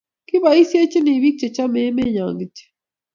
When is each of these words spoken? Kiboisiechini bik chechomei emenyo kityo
Kiboisiechini 0.27 1.13
bik 1.21 1.35
chechomei 1.41 1.87
emenyo 1.89 2.25
kityo 2.39 2.67